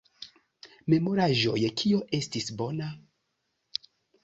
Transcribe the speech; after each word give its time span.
Memoraĵoj 0.93 1.59
Kio 1.83 2.01
estis 2.21 2.51
bona? 2.63 2.91